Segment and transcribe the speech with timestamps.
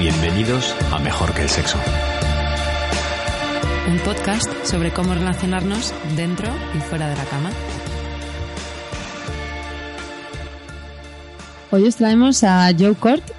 [0.00, 1.76] Bienvenidos a Mejor que el Sexo.
[3.86, 7.50] Un podcast sobre cómo relacionarnos dentro y fuera de la cama.
[11.70, 13.30] Hoy os traemos a Joe Cort,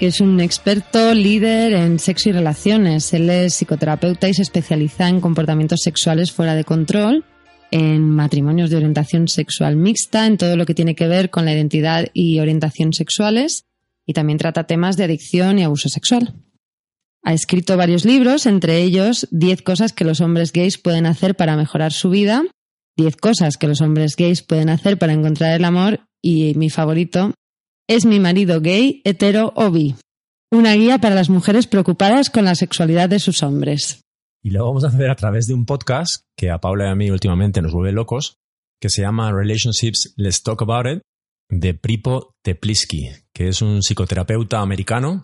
[0.00, 3.14] que es un experto líder en sexo y relaciones.
[3.14, 7.24] Él es psicoterapeuta y se especializa en comportamientos sexuales fuera de control,
[7.70, 11.52] en matrimonios de orientación sexual mixta, en todo lo que tiene que ver con la
[11.52, 13.66] identidad y orientación sexuales,
[14.08, 16.34] y también trata temas de adicción y abuso sexual.
[17.22, 21.56] Ha escrito varios libros, entre ellos 10 cosas que los hombres gays pueden hacer para
[21.56, 22.42] mejorar su vida,
[22.96, 27.34] 10 cosas que los hombres gays pueden hacer para encontrar el amor y mi favorito,
[27.86, 29.70] es mi marido gay, hetero o.
[30.50, 34.00] Una guía para las mujeres preocupadas con la sexualidad de sus hombres.
[34.42, 36.94] Y lo vamos a hacer a través de un podcast que a Paula y a
[36.94, 38.38] mí últimamente nos vuelve locos,
[38.80, 41.02] que se llama Relationships Let's Talk About It,
[41.50, 45.22] de Pripo Teplisky, que es un psicoterapeuta americano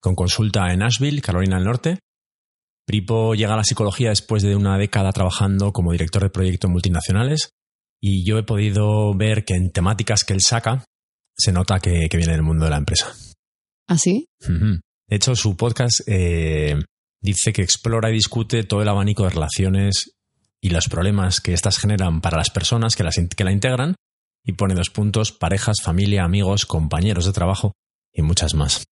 [0.00, 1.98] con consulta en Nashville, Carolina del Norte.
[2.86, 7.50] Pripo llega a la psicología después de una década trabajando como director de proyectos multinacionales
[8.00, 10.86] y yo he podido ver que en temáticas que él saca
[11.36, 13.12] se nota que, viene del mundo de la empresa.
[13.86, 14.26] ¿Ah, sí?
[14.40, 14.80] De
[15.16, 16.76] hecho, su podcast eh,
[17.20, 20.12] dice que explora y discute todo el abanico de relaciones
[20.62, 23.96] y los problemas que éstas generan para las personas que, las, que la integran
[24.48, 27.74] y pone dos puntos, parejas, familia, amigos, compañeros de trabajo
[28.14, 28.86] y muchas más.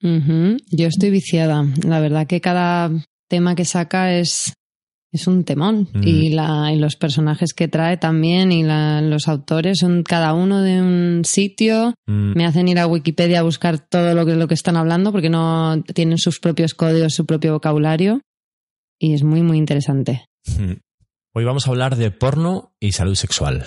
[0.00, 1.66] Yo estoy viciada.
[1.84, 2.92] La verdad que cada
[3.28, 4.54] tema que saca es,
[5.12, 5.88] es un temón.
[5.92, 6.02] Mm.
[6.04, 10.80] Y, la, y los personajes que trae también y los autores son cada uno de
[10.80, 11.92] un sitio.
[12.06, 12.36] Mm.
[12.36, 15.28] Me hacen ir a Wikipedia a buscar todo lo que, lo que están hablando porque
[15.28, 18.20] no tienen sus propios códigos, su propio vocabulario.
[18.96, 20.24] Y es muy, muy interesante.
[20.46, 20.74] Mm.
[21.34, 23.66] Hoy vamos a hablar de porno y salud sexual.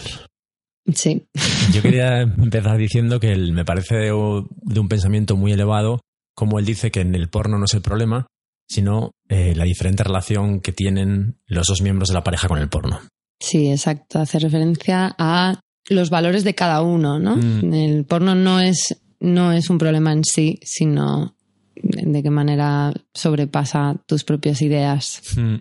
[0.93, 1.25] Sí.
[1.71, 6.01] Yo quería empezar diciendo que me parece de, un pensamiento muy elevado,
[6.35, 8.27] como él dice que en el porno no es el problema,
[8.67, 12.69] sino eh, la diferente relación que tienen los dos miembros de la pareja con el
[12.69, 12.99] porno.
[13.39, 14.19] Sí, exacto.
[14.19, 17.37] Hace referencia a los valores de cada uno, ¿no?
[17.37, 17.73] Mm.
[17.73, 21.35] El porno no es, no es un problema en sí, sino
[21.75, 25.21] de qué manera sobrepasa tus propias ideas.
[25.37, 25.55] Mm.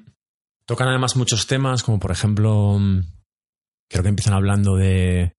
[0.67, 2.79] Tocan además muchos temas, como por ejemplo
[3.93, 5.35] creo que empiezan hablando de,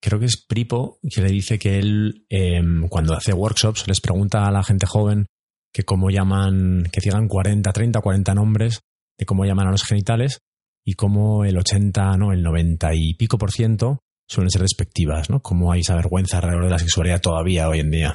[0.00, 4.46] creo que es Pripo, que le dice que él em, cuando hace workshops les pregunta
[4.46, 5.26] a la gente joven
[5.72, 8.80] que cómo llaman, que digan 40, 30, 40 nombres
[9.18, 10.38] de cómo llaman a los genitales
[10.84, 15.40] y cómo el 80, no, el 90 y pico por ciento suelen ser despectivas, ¿no?
[15.40, 18.14] Cómo hay esa vergüenza alrededor de la sexualidad todavía hoy en día.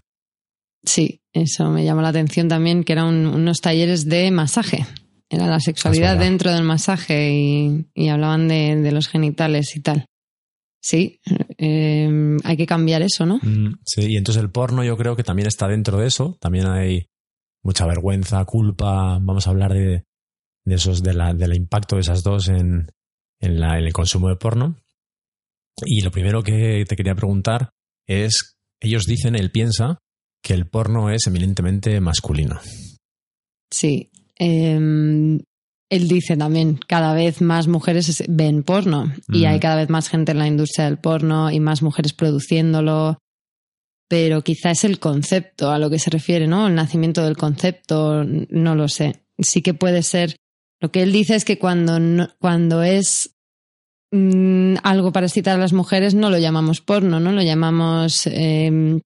[0.85, 4.85] Sí, eso me llama la atención también, que eran unos talleres de masaje.
[5.29, 10.05] Era la sexualidad dentro del masaje y, hablaban de, los genitales y tal.
[10.81, 11.19] Sí,
[11.57, 13.37] em, hay que cambiar eso, ¿no?
[13.37, 16.37] Mm, sí, y entonces el porno yo creo que también está dentro de eso.
[16.39, 17.09] También hay
[17.61, 19.19] mucha vergüenza, culpa.
[19.21, 20.05] Vamos a hablar de,
[20.65, 22.87] de esos, de la, del impacto de esas dos en,
[23.39, 24.77] en, la, en el consumo de porno.
[25.85, 27.69] Y lo primero que te quería preguntar
[28.07, 29.99] es, ellos dicen, él piensa
[30.41, 32.59] que el porno es eminentemente masculino.
[33.69, 35.39] Sí, Em,
[35.89, 40.31] él dice también, cada vez más mujeres ven porno y hay cada vez más gente
[40.31, 43.17] en la industria del porno y más mujeres produciéndolo.
[44.07, 46.67] Pero quizá es el concepto a lo que se refiere, ¿no?
[46.67, 49.23] El nacimiento del concepto, no lo sé.
[49.39, 50.35] Sí que puede ser.
[50.79, 51.99] Lo que él dice es que cuando,
[52.39, 53.35] cuando es
[54.11, 57.31] mm, algo para excitar a las mujeres no lo llamamos porno, ¿no?
[57.31, 58.99] Lo llamamos em,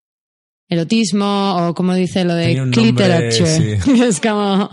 [0.69, 3.79] erotismo o como dice lo de cliterature.
[4.09, 4.71] es como,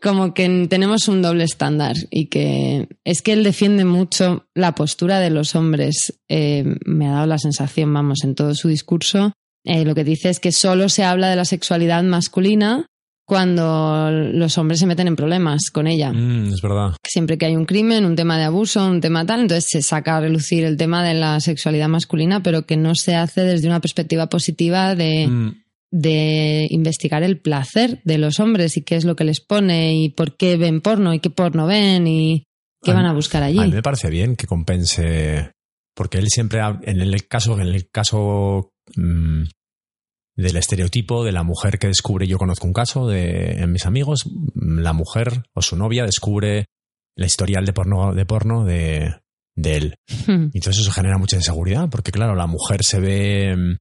[0.00, 5.18] como que tenemos un doble estándar y que es que él defiende mucho la postura
[5.18, 6.20] de los hombres.
[6.28, 9.32] Eh, me ha dado la sensación, vamos, en todo su discurso.
[9.64, 12.86] Eh, lo que dice es que solo se habla de la sexualidad masculina
[13.26, 16.12] cuando los hombres se meten en problemas con ella.
[16.12, 16.94] Mm, es verdad.
[17.06, 20.16] Siempre que hay un crimen, un tema de abuso, un tema tal, entonces se saca
[20.16, 23.80] a relucir el tema de la sexualidad masculina, pero que no se hace desde una
[23.80, 25.54] perspectiva positiva de, mm.
[25.90, 30.10] De investigar el placer de los hombres y qué es lo que les pone y
[30.10, 32.44] por qué ven porno y qué porno ven y
[32.82, 33.58] qué van a buscar allí.
[33.58, 35.52] A mí me parece bien que compense,
[35.94, 39.44] porque él siempre, en el caso, en el caso mm,
[40.36, 44.24] del estereotipo de la mujer que descubre, yo conozco un caso de en mis amigos,
[44.54, 46.66] la mujer o su novia descubre
[47.16, 49.16] la historial de porno de, porno de,
[49.56, 49.94] de él.
[50.26, 50.50] Hmm.
[50.52, 53.78] Y entonces eso genera mucha inseguridad, porque claro, la mujer se ve,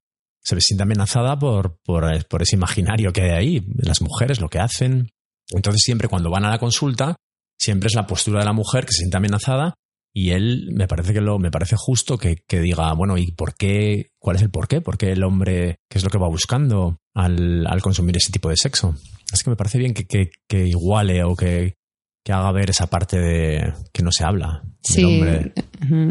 [0.47, 4.59] se siente amenazada por, por, por ese imaginario que hay ahí, las mujeres, lo que
[4.59, 5.09] hacen.
[5.49, 7.15] Entonces siempre cuando van a la consulta,
[7.57, 9.73] siempre es la postura de la mujer que se siente amenazada
[10.13, 13.55] Y él me parece que lo, me parece justo que, que, diga, bueno, ¿y por
[13.55, 14.09] qué?
[14.19, 14.81] ¿Cuál es el por qué?
[14.81, 18.49] ¿Por qué el hombre, qué es lo que va buscando al, al consumir ese tipo
[18.49, 18.95] de sexo?
[19.31, 21.75] Es que me parece bien que, que iguale o que,
[22.27, 25.01] que haga ver esa parte de que no se habla Sí.
[25.01, 25.53] del hombre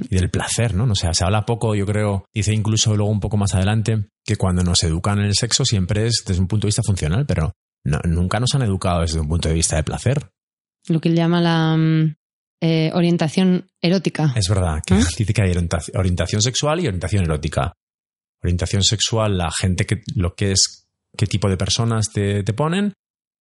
[0.09, 0.85] y del placer, ¿no?
[0.91, 4.37] O sea, se habla poco, yo creo, dice incluso luego un poco más adelante, que
[4.37, 7.53] cuando nos educan en el sexo siempre es desde un punto de vista funcional, pero
[7.85, 10.31] no- nunca nos han educado desde un punto de vista de placer.
[10.89, 12.15] Lo que él llama la mm,
[12.63, 14.33] eh, orientación erótica.
[14.37, 14.99] Es verdad que ¿Ah?
[15.19, 17.75] dice que hay orienta- orientación sexual y orientación erótica.
[18.43, 22.95] Orientación sexual, la gente que lo que es, qué tipo de personas te, te ponen,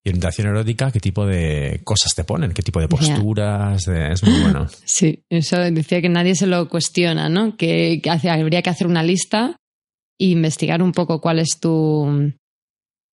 [0.06, 4.42] y orientación erótica, qué tipo de cosas te ponen, qué tipo de posturas, es muy
[4.44, 4.68] bueno.
[4.86, 7.58] Sí, eso decía que nadie se lo cuestiona, ¿no?
[7.58, 9.58] Que, que hace- habría que hacer una lista
[10.20, 12.32] e investigar un poco cuál es tu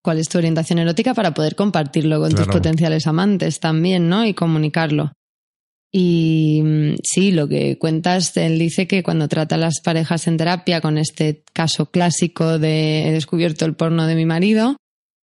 [0.03, 4.25] cuál es tu orientación erótica para poder compartirlo con tus potenciales amantes también, ¿no?
[4.25, 5.13] Y comunicarlo.
[5.93, 6.63] Y
[7.03, 10.97] sí, lo que cuentas, él dice que cuando trata a las parejas en terapia con
[10.97, 14.77] este caso clásico de he descubierto el porno de mi marido,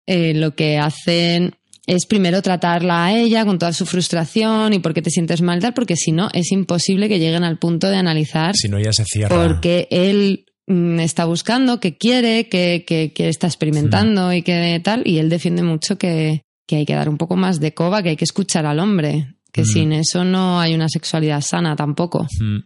[0.07, 1.55] eh, lo que hacen
[1.87, 5.61] es primero tratarla a ella con toda su frustración y por qué te sientes mal,
[5.61, 8.93] tal, porque si no es imposible que lleguen al punto de analizar Si no, ya
[8.93, 9.35] se cierra.
[9.37, 15.03] porque él mm, está buscando, que quiere, que, que, que está experimentando y que tal,
[15.05, 18.11] y él defiende mucho que, que hay que dar un poco más de coba, que
[18.11, 19.67] hay que escuchar al hombre, que Mm.
[19.67, 22.27] sin eso no hay una sexualidad sana tampoco.
[22.41, 22.61] Mm,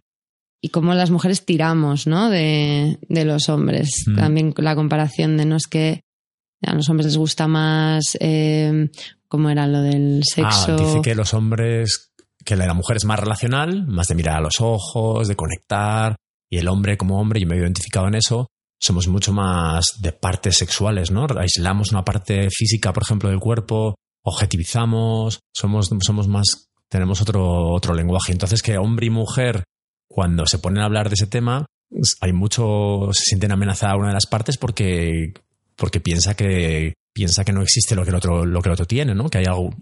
[0.61, 2.29] Y cómo las mujeres tiramos, ¿no?
[2.29, 3.89] De, de los hombres.
[4.15, 6.01] También la comparación de no es que
[6.61, 8.89] a los hombres les gusta más, eh,
[9.27, 10.75] ¿cómo era lo del sexo?
[10.75, 12.13] Ah, dice que los hombres,
[12.43, 16.15] que la mujer es más relacional, más de mirar a los ojos, de conectar,
[16.49, 18.47] y el hombre como hombre, yo me he identificado en eso,
[18.79, 21.27] somos mucho más de partes sexuales, ¿no?
[21.37, 27.93] Aislamos una parte física, por ejemplo, del cuerpo, objetivizamos, somos, somos más, tenemos otro, otro
[27.93, 28.31] lenguaje.
[28.31, 29.63] Entonces que hombre y mujer,
[30.07, 31.65] cuando se ponen a hablar de ese tema,
[32.21, 35.33] hay mucho, se sienten amenazada una de las partes porque,
[35.77, 38.85] porque piensa que, piensa que no existe lo que el otro, lo que el otro
[38.85, 39.29] tiene, ¿no?
[39.29, 39.73] Que hay algo,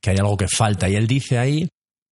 [0.00, 0.88] que hay algo que falta.
[0.88, 1.68] Y él dice ahí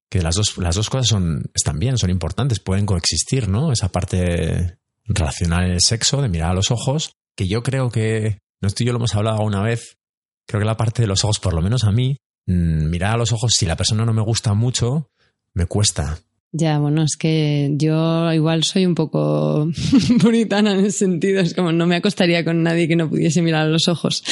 [0.09, 3.71] que las dos, las dos cosas son, están bien, son importantes, pueden coexistir, ¿no?
[3.71, 8.39] Esa parte racional en el sexo, de mirar a los ojos, que yo creo que,
[8.61, 9.97] no tú y yo lo hemos hablado una vez,
[10.47, 12.17] creo que la parte de los ojos, por lo menos a mí,
[12.47, 15.09] mm, mirar a los ojos, si la persona no me gusta mucho,
[15.53, 16.19] me cuesta.
[16.51, 19.69] Ya, bueno, es que yo igual soy un poco
[20.21, 21.41] puritana en ese sentido.
[21.41, 24.23] Es como no me acostaría con nadie que no pudiese mirar a los ojos.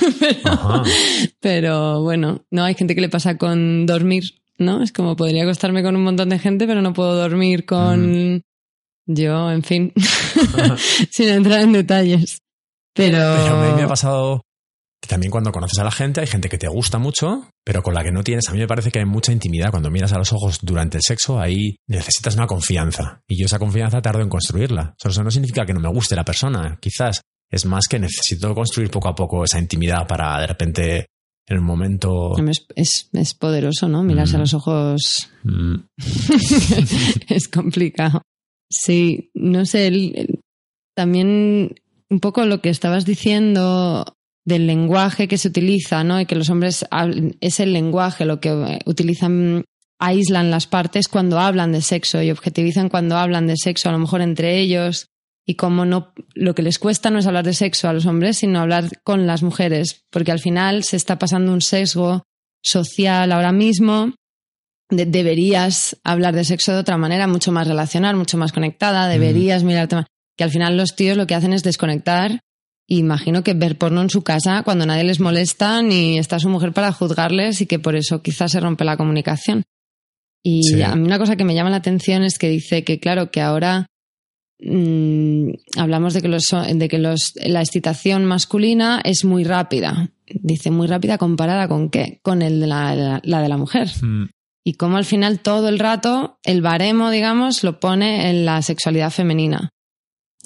[0.20, 0.82] pero,
[1.40, 4.24] pero bueno, no hay gente que le pasa con dormir,
[4.56, 4.82] ¿no?
[4.82, 8.42] Es como podría acostarme con un montón de gente, pero no puedo dormir con
[9.06, 9.92] yo, en fin,
[11.10, 12.42] sin entrar en detalles.
[12.94, 14.45] Pero, Pero a mí me ha pasado
[15.06, 18.02] también cuando conoces a la gente hay gente que te gusta mucho, pero con la
[18.04, 18.48] que no tienes.
[18.48, 19.70] A mí me parece que hay mucha intimidad.
[19.70, 23.20] Cuando miras a los ojos durante el sexo, ahí necesitas una confianza.
[23.28, 24.94] Y yo esa confianza tardo en construirla.
[25.02, 27.20] Eso no significa que no me guste la persona, quizás.
[27.50, 31.06] Es más que necesito construir poco a poco esa intimidad para de repente,
[31.48, 32.32] en un momento...
[32.48, 34.02] es, es, es poderoso, ¿no?
[34.02, 34.36] Mirarse Mm.
[34.36, 35.74] a los ojos mm,
[37.28, 38.22] es complicado.
[38.70, 40.40] Sí, no sé, el- el-
[40.96, 41.74] también
[42.10, 44.15] un poco lo que estabas diciendo
[44.46, 46.20] del lenguaje que se utiliza, ¿no?
[46.20, 46.86] Y que los hombres
[47.40, 49.64] es el lenguaje lo que eh, utilizan,
[49.98, 53.98] aíslan las partes cuando hablan de sexo y objetivizan cuando hablan de sexo, a lo
[53.98, 55.08] mejor entre ellos.
[55.44, 58.38] Y como no, lo que les cuesta no es hablar de sexo a los hombres,
[58.38, 62.22] sino hablar con las mujeres, porque al final se está pasando un sesgo
[62.64, 64.12] social ahora mismo
[64.90, 69.62] de- deberías hablar de sexo de otra manera, mucho más relacional, mucho más conectada, deberías
[69.64, 70.06] mirarte más.
[70.36, 72.40] Que al final los tíos lo que hacen es desconectar.
[72.88, 76.72] Imagino que ver porno en su casa cuando nadie les molesta ni está su mujer
[76.72, 79.64] para juzgarles y que por eso quizás se rompe la comunicación.
[80.44, 80.82] Y Sí.
[80.82, 83.40] a mí una cosa que me llama la atención es que dice que, claro, que
[83.40, 83.86] ahora
[84.60, 90.10] mm, hablamos de que, los, de que los, la excitación masculina es muy rápida.
[90.28, 92.20] Dice muy rápida comparada con qué?
[92.22, 94.26] Con el de la- la- la de la mujer mm,
[94.64, 99.10] y cómo al final todo el rato el baremo, digamos, lo pone en la sexualidad
[99.10, 99.70] femenina.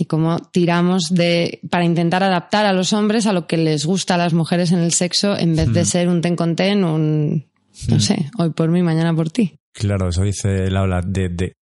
[0.01, 4.15] Y cómo tiramos de para intentar adaptar a los hombres a lo que les gusta
[4.15, 5.85] a las mujeres en el sexo en vez de Mm.
[5.85, 7.45] ser un ten con ten, un
[7.89, 8.01] no Mm.
[8.01, 9.57] sé, hoy por mí, mañana por ti.
[9.75, 11.53] Claro, eso dice habla de, de,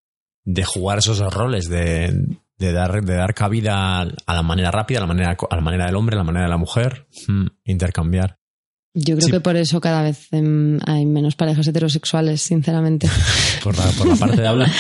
[0.44, 2.14] de jugar esos roles, de,
[2.58, 5.86] de dar, de dar cabida a la manera rápida, a la manera, a la manera
[5.86, 8.38] del hombre, a la manera de la mujer, mm, intercambiar.
[8.94, 9.32] Yo creo Sí.
[9.32, 13.08] que por eso cada vez em, hay menos parejas heterosexuales, sinceramente.
[13.62, 14.70] Por la, por la parte de hablar.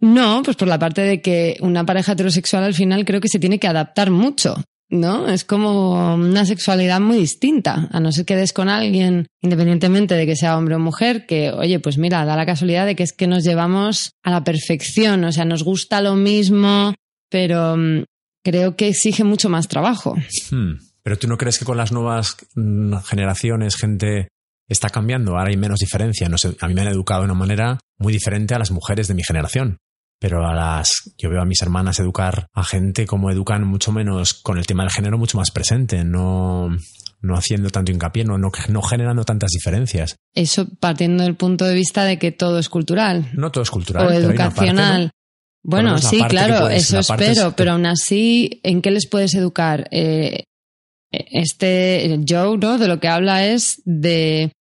[0.00, 3.38] No, pues por la parte de que una pareja heterosexual al final creo que se
[3.40, 4.56] tiene que adaptar mucho
[4.90, 5.28] ¿no?
[5.28, 10.26] Es como una sexualidad muy distinta, a no ser que des con alguien, independientemente de
[10.26, 13.12] que sea hombre o mujer, que, oye, pues mira, da la casualidad de que es
[13.12, 16.94] que nos llevamos a la perfección, o sea, nos gusta lo mismo,
[17.30, 18.04] pero mm,
[18.44, 20.14] creo que exige mucho más trabajo.
[20.50, 20.74] Hmm.
[21.04, 24.28] Pero tú no crees que con las nuevas mm, generaciones gente
[24.68, 25.36] está cambiando?
[25.36, 26.28] Ahora hay menos diferencia.
[26.28, 29.06] No sé, a mí me han educado de una manera muy diferente a las mujeres
[29.06, 29.78] de mi generación
[30.24, 34.32] pero a las yo veo a mis hermanas educar a gente como educan mucho menos
[34.32, 36.70] con el tema del género mucho más presente, no
[37.20, 40.16] no haciendo tanto hincapié, no, no, no, generando tantas diferencias.
[40.34, 43.30] Eso partiendo del punto de vista de que todo es cultural.
[43.34, 44.06] No todo es cultural.
[44.06, 45.10] O educacional.
[45.62, 49.88] Bueno, sí, claro, eso espero, pero aún así, ¿en qué les puedes educar?
[49.90, 50.44] Eh,
[51.30, 52.78] este Joe, ¿no?
[52.78, 54.52] De lo que habla es de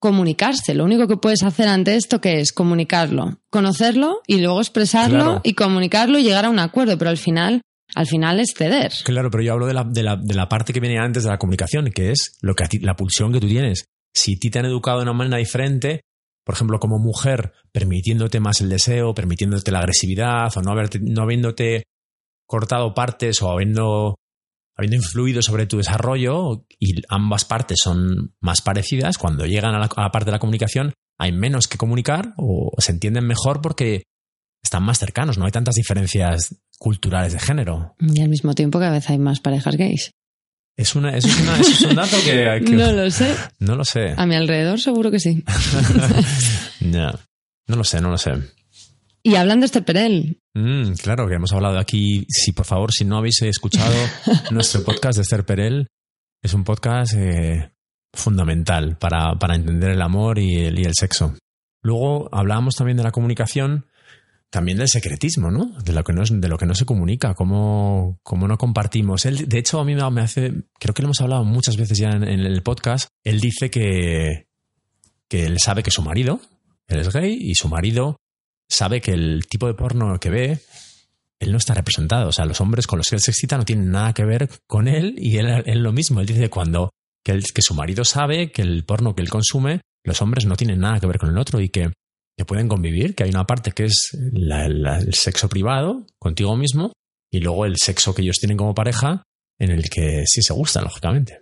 [0.00, 0.74] comunicarse.
[0.74, 5.54] Lo único que puedes hacer ante esto que es comunicarlo, conocerlo y luego expresarlo y
[5.54, 7.60] comunicarlo y llegar a un acuerdo, pero al final
[7.94, 8.92] al final es ceder.
[9.04, 11.30] Claro, pero yo hablo de la, de la, de la parte que viene antes de
[11.30, 13.84] la comunicación, que es lo que la pulsión que tú tienes.
[14.14, 16.02] Si ti te han educado de una manera diferente,
[16.44, 21.22] por ejemplo, como mujer, permitiéndote más el deseo, permitiéndote la agresividad, o no, haberte, no
[21.22, 21.84] habiéndote
[22.46, 24.16] cortado partes o habiendo
[24.76, 29.88] habiendo influido sobre tu desarrollo y ambas partes son más parecidas, cuando llegan a la,
[29.88, 34.04] parte de la comunicación hay menos que comunicar o se entienden mejor porque
[34.62, 37.94] están más cercanos, no hay tantas diferencias culturales de género.
[38.00, 40.12] Y al mismo tiempo cada vez hay más parejas gays.
[40.76, 43.36] Es, una, es, es un dato que, que, No lo sé.
[43.58, 44.14] No lo sé.
[44.16, 45.44] A mi alrededor seguro que sí.
[46.80, 47.12] no,
[47.66, 48.32] no lo sé, no lo sé.
[49.22, 50.39] Y hablando de este Perel.
[50.54, 52.26] Mm, claro, que hemos hablado aquí.
[52.28, 53.94] Si por favor, si no habéis escuchado
[54.50, 55.88] nuestro podcast de Esther Perel,
[56.42, 57.72] es un podcast eh,
[58.12, 61.36] fundamental para, para, entender el amor y el, y el sexo.
[61.82, 63.86] Luego hablábamos también de la comunicación,
[64.50, 65.72] también del secretismo, ¿no?
[65.84, 69.26] De lo que no, de lo que no se comunica, cómo, cómo no compartimos.
[69.26, 72.10] Él, de hecho, a mí me hace, creo que lo hemos hablado muchas veces ya
[72.10, 74.48] en, en el podcast, él dice que,
[75.28, 76.40] que él sabe que su marido,
[76.88, 78.19] él es gay y su marido
[78.70, 80.58] sabe que el tipo de porno que ve,
[81.40, 82.28] él no está representado.
[82.28, 84.48] O sea, los hombres con los que él se excita no tienen nada que ver
[84.66, 86.20] con él y él, lo mismo.
[86.20, 86.90] Él dice cuando
[87.24, 91.00] que, su marido sabe que el porno que él consume, los hombres no tienen nada
[91.00, 91.92] que ver con el otro y que,
[92.36, 96.92] que pueden convivir, que hay una parte que es el sexo privado contigo mismo
[97.30, 99.22] y luego el sexo que ellos tienen como pareja
[99.58, 101.40] en el que sí se gustan, lógicamente.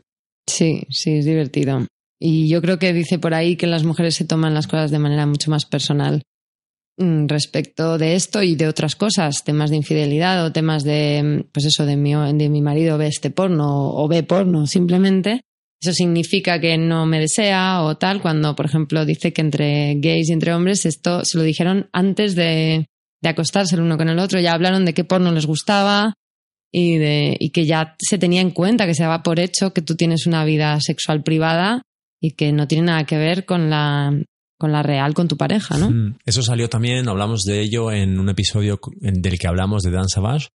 [0.48, 1.86] Sí, sí, es divertido.
[2.20, 4.98] Y yo creo que dice por ahí que las mujeres se toman las cosas de
[4.98, 6.22] manera mucho más personal
[6.98, 11.86] respecto de esto y de otras cosas, temas de infidelidad o temas de, pues eso,
[11.86, 15.42] de mi, de mi marido ve este porno o ve porno simplemente,
[15.80, 20.28] eso significa que no me desea o tal, cuando, por ejemplo, dice que entre gays
[20.28, 22.86] y entre hombres esto se lo dijeron antes de,
[23.22, 26.14] de acostarse el uno con el otro, ya hablaron de qué porno les gustaba
[26.72, 29.82] y, de, y que ya se tenía en cuenta que se daba por hecho que
[29.82, 31.82] tú tienes una vida sexual privada
[32.20, 34.12] y que no tiene nada que ver con la
[34.58, 35.90] con la real, con tu pareja, ¿no?
[35.90, 40.08] Mm, eso salió también, hablamos de ello en un episodio del que hablamos de Dan
[40.08, 40.48] Savage,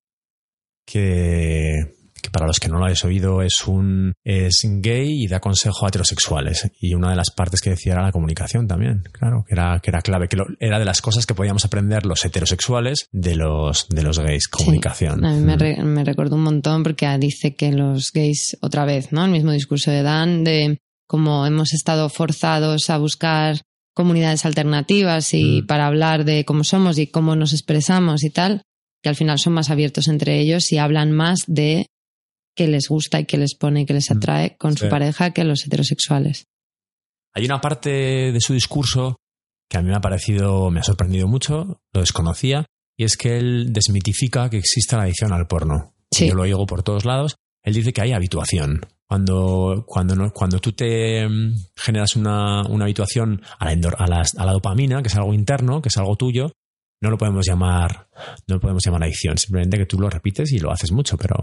[0.86, 5.40] que, que para los que no lo habéis oído es un es gay y da
[5.40, 6.70] consejo a heterosexuales.
[6.80, 9.90] Y una de las partes que decía era la comunicación también, claro, que era, que
[9.90, 14.04] era clave, que era de las cosas que podíamos aprender los heterosexuales de los, de
[14.04, 15.24] los gays, comunicación.
[15.26, 15.86] A mí me, mm.
[15.86, 19.24] me recordó un montón porque dice que los gays, otra vez, ¿no?
[19.24, 23.62] El mismo discurso de Dan, de cómo hemos estado forzados a buscar
[23.94, 25.68] comunidades alternativas y mm.
[25.68, 28.64] para hablar de cómo somos y cómo nos expresamos y tal,
[29.02, 31.88] que al final son más abiertos entre ellos y hablan más de
[32.56, 34.18] qué les gusta y qué les pone y qué les mm.
[34.18, 36.46] atrae con su pareja que los heterosexuales.
[37.34, 37.90] Hay una parte
[38.32, 39.18] de su discurso
[39.70, 43.38] que a mí me ha parecido, me ha sorprendido mucho, lo desconocía, y es que
[43.38, 45.96] él desmitifica que exista la adicción al porno.
[46.12, 47.36] Yo lo oigo por todos lados.
[47.64, 48.86] Él dice que hay habituación.
[49.08, 55.10] Cuando, cuando, cuando tú te mm, generas una, habituación a la, a, la, dopamina, que
[55.10, 56.52] es algo interno, que es algo tuyo,
[57.02, 58.08] no lo podemos llamar,
[58.48, 61.36] no lo podemos llamar adicción, simplemente que tú lo repites y lo haces mucho, pero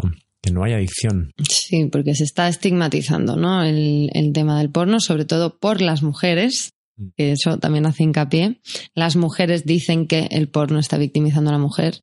[0.43, 1.33] que no hay adicción.
[1.49, 3.63] Sí, porque se está estigmatizando, ¿no?
[3.63, 7.09] El, el tema del porno, sobre todo por las mujeres, mm.
[7.17, 8.61] que eso también hace hincapié.
[8.95, 12.01] Las mujeres dicen que el porno está victimizando a la mujer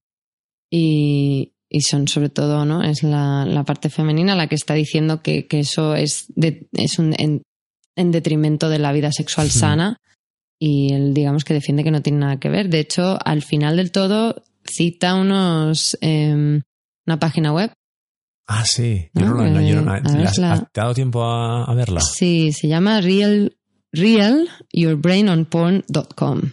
[0.70, 2.84] y, y son sobre todo, ¿no?
[2.84, 6.34] Es la, la parte femenina la que está diciendo que, que eso es,
[6.74, 7.44] es un, en,
[7.96, 9.98] en, detrimento de la vida sexual sana
[10.60, 12.70] y él, digamos, que defiende que no tiene nada que ver.
[12.70, 16.62] De hecho, al final del todo cita unos eh,
[17.08, 17.72] una página web.
[18.48, 19.10] Ah, sí.
[19.14, 20.02] Yo no, no, no, yo no eh,
[20.72, 22.02] ¿Te ha dado tiempo a, a, verla?
[22.02, 23.58] Sí, se llama Real,
[23.92, 26.52] realyourbrainonporn.com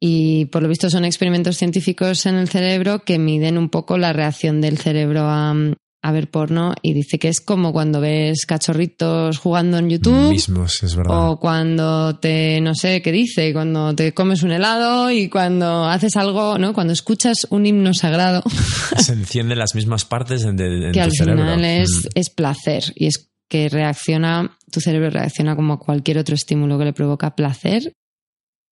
[0.00, 4.12] y por lo visto son experimentos científicos en el cerebro que miden un poco la
[4.12, 5.54] reacción del cerebro a,
[6.00, 10.30] a ver porno y dice que es como cuando ves cachorritos jugando en YouTube.
[10.30, 11.30] Mismos, es verdad.
[11.30, 16.16] O cuando te, no sé qué dice, cuando te comes un helado y cuando haces
[16.16, 16.72] algo, ¿no?
[16.72, 18.42] Cuando escuchas un himno sagrado.
[18.98, 21.42] Se encienden las mismas partes en, de, en que tu al cerebro.
[21.42, 22.08] final es, Mm.
[22.14, 26.84] es placer y es que reacciona, tu cerebro reacciona como a cualquier otro estímulo que
[26.84, 27.92] le provoca placer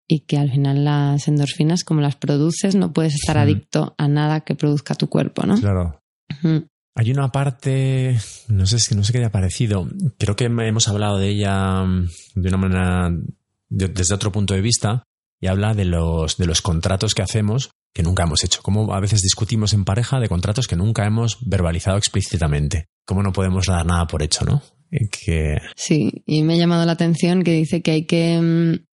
[0.08, 4.42] y que al final las endorfinas, como las produces, no puedes estar adicto a nada
[4.42, 5.60] que produzca tu cuerpo, ¿no?
[5.60, 6.00] Claro.
[6.98, 9.88] Hay una parte, no sé, si- no sé qué haya parecido.
[10.18, 13.10] Creo que hemos hablado de ella mm, de una manera,
[13.70, 15.04] de- desde otro punto de vista,
[15.42, 18.60] y habla de los, de los contratos que hacemos que nunca hemos hecho.
[18.62, 22.86] Cómo a veces discutimos en pareja de contratos que nunca hemos verbalizado explícitamente.
[23.06, 24.62] Cómo no podemos dar nada por hecho, ¿no?
[24.92, 28.86] Y Que, Sí, y me ha llamado la atención que dice que hay que mm,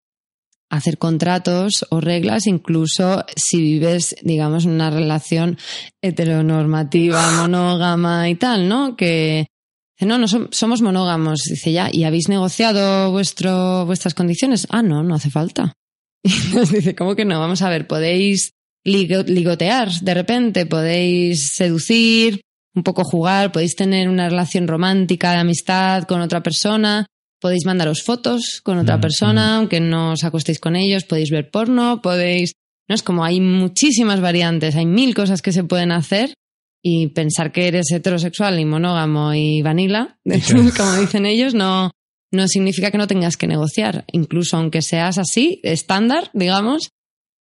[0.72, 5.58] hacer contratos o reglas, incluso si vives, digamos, en una relación
[6.02, 8.96] heteronormativa, monógama y tal, ¿no?
[8.96, 9.46] Que
[10.00, 11.40] no, no som- somos monógamos.
[11.48, 14.66] Dice ya, ¿y habéis negociado vuestro, vuestras condiciones?
[14.70, 15.72] Ah, no, no hace falta.
[16.24, 17.40] Y nos dice, ¿cómo que no?
[17.40, 18.52] Vamos a ver, podéis
[18.86, 22.40] ligo- ligotear de repente, podéis seducir,
[22.74, 27.06] un poco jugar, podéis tener una relación romántica de amistad con otra persona,
[27.42, 31.50] podéis mandaros fotos con otra Mm, persona, aunque no os acostéis con ellos, podéis ver
[31.50, 32.54] porno, podéis...
[32.88, 36.34] No es como hay muchísimas variantes, hay mil cosas que se pueden hacer
[36.82, 40.18] y pensar que eres heterosexual y monógamo y vanilla,
[40.76, 41.90] como dicen ellos, no,
[42.32, 44.04] no significa que no tengas que negociar.
[44.12, 46.90] Incluso aunque seas así, estándar, digamos,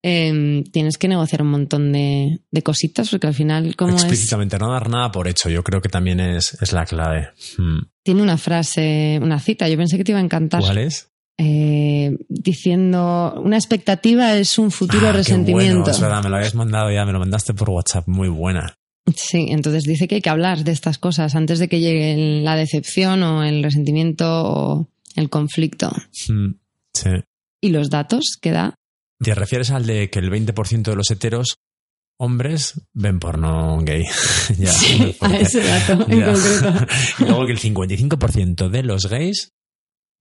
[0.04, 4.02] em, tienes que negociar un montón de, de cositas porque al final, como es...
[4.04, 7.30] explícitamente no dar nada por hecho, yo creo que también es, es la clave.
[7.58, 7.80] Mm.
[8.04, 10.62] Tiene una frase, una cita, yo pensé que te iba a encantar.
[10.62, 11.08] ¿Cuál es?
[11.38, 15.80] Eh, diciendo, una expectativa es un futuro Ah, qué resentimiento.
[15.80, 18.76] bueno, es verdad, me lo habías mandado ya, me lo mandaste por WhatsApp, muy buena.
[19.16, 22.56] Sí, entonces dice que hay que hablar de estas cosas antes de que llegue la
[22.56, 25.92] decepción o el resentimiento o el conflicto.
[26.30, 26.52] Mm,
[26.94, 27.10] Sí.
[27.62, 28.76] Y los datos que da.
[29.24, 31.56] ¿Te refieres al de que el 20% de los heteros
[32.20, 34.04] hombres ven porno gay?
[34.58, 36.86] ya, muy a ese dato en concreto.
[37.20, 39.52] y luego que el 55% de los gays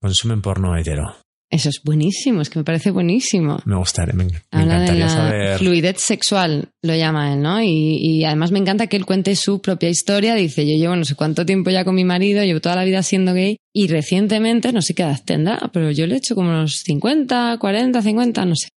[0.01, 1.15] consumen porno hetero.
[1.49, 3.59] Eso es buenísimo, es que me parece buenísimo.
[3.65, 5.57] Me gustaría, me, me Habla de encantaría la saber.
[5.57, 7.61] fluidez sexual, lo llama él, ¿no?
[7.61, 10.33] Y, y además me encanta que él cuente su propia historia.
[10.35, 13.03] Dice, yo llevo no sé cuánto tiempo ya con mi marido, llevo toda la vida
[13.03, 16.49] siendo gay y recientemente, no sé qué edad tendrá, pero yo le he hecho como
[16.51, 18.69] unos 50, 40, 50, no sé.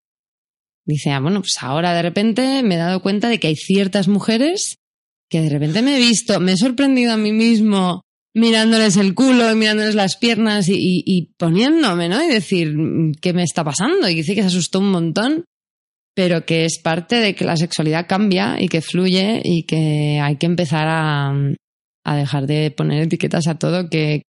[0.86, 4.08] Dice, ah, bueno, pues ahora de repente me he dado cuenta de que hay ciertas
[4.08, 4.78] mujeres
[5.30, 8.02] que de repente me he visto, me he sorprendido a mí mismo
[8.36, 12.24] mirándoles el culo y mirándoles las piernas y, poniéndome, ¿no?
[12.24, 12.76] Y decir,
[13.22, 14.10] ¿qué me está pasando?
[14.10, 15.46] Y dice que se asustó un montón,
[16.16, 20.38] pero que es parte de que la sexualidad cambia y que fluye y que hay
[20.38, 21.34] que empezar a,
[22.04, 24.24] a dejar de poner etiquetas a todo que,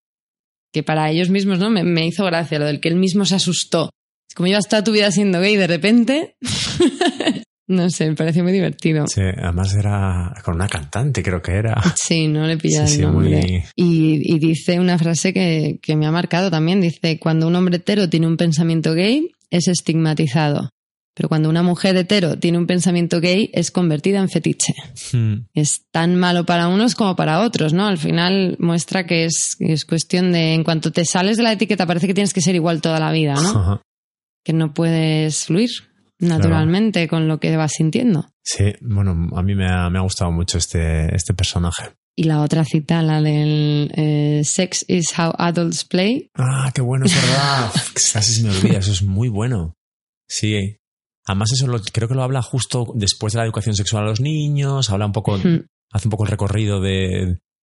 [0.73, 1.71] que para ellos mismos, ¿no?
[1.71, 3.91] Me, me hizo gracia lo del que él mismo se asustó.
[4.35, 6.37] Como llevas toda tu vida siendo gay de repente...
[7.67, 9.07] no sé, me pareció muy divertido.
[9.07, 11.81] Sí, además era con una cantante, creo que era.
[11.97, 13.29] Sí, no le pilla Sí, el sí, nombre.
[13.41, 16.81] muy- Y, y dice una frase que, que me ha marcado también.
[16.81, 20.69] Dice, cuando un hombre hetero tiene un pensamiento gay, es estigmatizado.
[21.17, 24.75] Pero cuando una mujer hetero tiene un pensamiento gay, es convertida en fetiche.
[25.13, 27.87] Mm, Es tan malo para unos como para otros, ¿no?
[27.87, 31.87] Al final muestra que es, es cuestión de, en cuanto te sales de la etiqueta,
[31.87, 33.81] parece que tienes que ser igual toda la vida, ¿no?
[34.45, 35.71] Que no puedes fluir
[36.21, 38.27] naturalmente con lo que vas sintiendo.
[38.43, 41.91] Sí, bueno, a mí me ha, me ha gustado mucho este, este personaje.
[42.17, 47.07] Y la otra cita, la del eh, Sex is how adults play, Ah, qué bueno,
[47.07, 47.71] es verdad.
[48.13, 49.75] Casi se me olvida, eso es muy bueno.
[50.29, 50.77] Sí.
[51.27, 54.21] Además, eso lo- creo que lo habla justo después de la educación sexual a los
[54.21, 56.91] niños, habla un poco, hace un poco el recorrido de,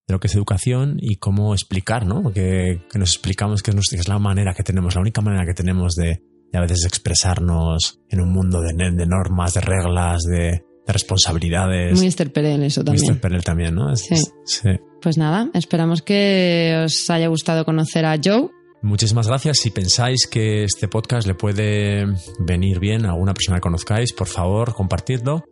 [0.08, 2.34] de lo que es educación y cómo explicar, ¿no?
[2.34, 5.54] Que, que nos explicamos que que es la manera que tenemos, la única manera que
[5.54, 10.64] tenemos de, de a veces expresarnos en un mundo de, de normas, de reglas, de,
[10.86, 11.98] de responsabilidades.
[11.98, 13.14] Muy Esther Perel eso también.
[13.14, 13.20] Mr.
[13.20, 13.96] Perel también, ¿no?
[13.96, 14.16] Sí.
[14.46, 14.70] sí.
[15.02, 18.50] Pues nada, esperamos que os haya gustado conocer a Joe.
[18.84, 19.60] Muchísimas gracias.
[19.60, 22.06] Si pensáis que este podcast le puede
[22.40, 25.44] venir bien a alguna persona que conozcáis, por favor, compartidlo,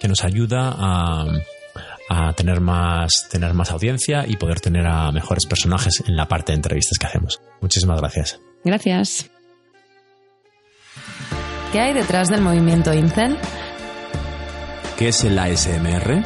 [0.00, 1.26] que nos ayuda a,
[2.08, 6.52] a tener, más, tener más audiencia y poder tener a mejores personajes en la parte
[6.52, 7.40] de entrevistas que hacemos.
[7.60, 8.40] Muchísimas gracias.
[8.64, 9.30] Gracias.
[11.76, 13.36] ¿Qué hay detrás del movimiento Incel?
[14.96, 16.22] ¿Qué es el ASMR?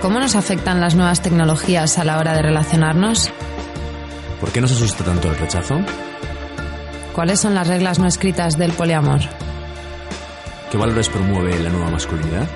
[0.00, 3.30] ¿Cómo nos afectan las nuevas tecnologías a la hora de relacionarnos?
[4.40, 5.74] ¿Por qué nos asusta tanto el rechazo?
[7.12, 9.20] ¿Cuáles son las reglas no escritas del poliamor?
[10.70, 12.48] ¿Qué valores promueve la nueva masculinidad?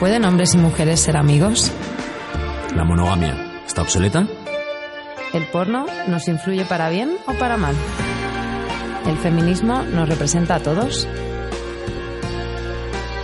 [0.00, 1.72] ¿Pueden hombres y mujeres ser amigos?
[2.76, 4.26] ¿La monogamia está obsoleta?
[5.32, 7.74] ¿El porno nos influye para bien o para mal?
[9.06, 11.08] ¿El feminismo nos representa a todos?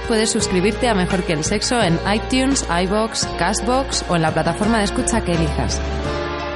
[0.08, 4.78] Puedes suscribirte a Mejor que el Sexo en iTunes, iBox, Castbox o en la plataforma
[4.78, 5.80] de escucha que elijas.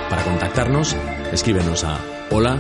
[0.09, 0.97] Para contactarnos,
[1.33, 1.99] escríbenos a
[2.31, 2.59] hola.